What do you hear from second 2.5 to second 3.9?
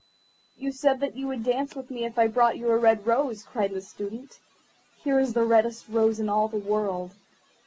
you a red rose," cried the